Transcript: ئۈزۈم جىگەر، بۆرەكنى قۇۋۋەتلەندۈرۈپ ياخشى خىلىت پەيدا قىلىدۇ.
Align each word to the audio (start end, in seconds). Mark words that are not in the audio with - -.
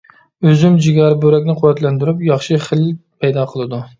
ئۈزۈم 0.51 0.77
جىگەر، 0.85 1.17
بۆرەكنى 1.25 1.55
قۇۋۋەتلەندۈرۈپ 1.59 2.25
ياخشى 2.31 2.59
خىلىت 2.65 2.99
پەيدا 3.25 3.47
قىلىدۇ. 3.53 3.83